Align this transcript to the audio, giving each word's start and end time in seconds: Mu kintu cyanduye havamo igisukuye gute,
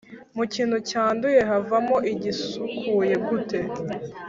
Mu 0.35 0.43
kintu 0.53 0.77
cyanduye 0.89 1.39
havamo 1.49 1.97
igisukuye 2.13 3.13
gute, 3.27 3.59